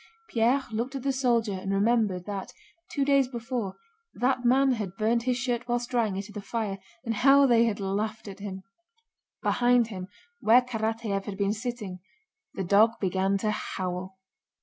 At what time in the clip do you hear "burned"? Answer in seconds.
4.97-5.21